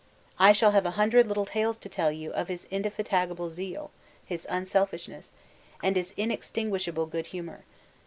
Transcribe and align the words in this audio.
I 0.39 0.51
shall 0.51 0.71
have 0.71 0.87
a 0.87 0.97
hundred 0.97 1.27
little 1.27 1.45
tales 1.45 1.77
to 1.77 1.87
tell 1.87 2.11
you 2.11 2.31
of 2.31 2.47
his 2.47 2.65
indefatigable 2.71 3.51
zeal, 3.51 3.91
his 4.25 4.47
unselfishness, 4.49 5.31
and 5.83 5.95
his 5.95 6.15
inextinguishable 6.17 7.05
good 7.05 7.27
humour. 7.27 7.65